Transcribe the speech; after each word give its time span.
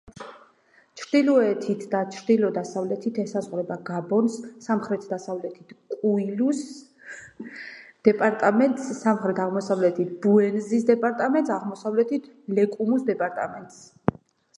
ჩრდილოეთით 0.99 1.83
და 1.91 1.99
ჩრდილო-დასავლეთით 2.15 3.19
ესაზღვრება 3.23 3.77
გაბონს, 3.89 4.37
სამხრეთ-დასავლეთით 4.69 5.75
კუილუს 5.97 6.63
დეპარტამენტს, 8.11 8.89
სამხრეთ-აღმოსავლეთით 9.05 10.17
ბუენზის 10.27 10.89
დეპარტამენტს, 10.93 11.55
აღმოსავლეთით 11.61 12.31
ლეკუმუს 12.61 13.07
დეპარტამენტს. 13.15 13.79